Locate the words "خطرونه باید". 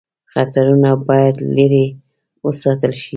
0.33-1.35